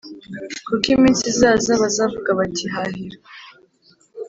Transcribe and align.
kuko 0.67 0.85
iminsi 0.95 1.23
izaza 1.31 1.71
bazavuga 1.81 2.29
bati 2.39 2.65
Hahirwa 2.73 3.27